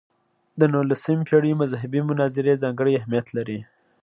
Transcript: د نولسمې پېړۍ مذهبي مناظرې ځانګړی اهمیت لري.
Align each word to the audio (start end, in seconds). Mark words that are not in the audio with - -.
د 0.59 0.61
نولسمې 0.73 1.25
پېړۍ 1.29 1.53
مذهبي 1.61 2.01
مناظرې 2.09 2.61
ځانګړی 2.63 2.93
اهمیت 2.99 3.27
لري. 3.37 3.59